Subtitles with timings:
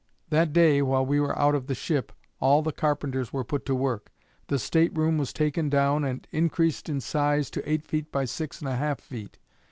[0.31, 3.75] That day, while we were out of the ship, all the carpenters were put to
[3.75, 4.11] work;
[4.47, 8.61] the state room was taken down and increased in size to eight feet by six
[8.61, 9.37] and a half feet.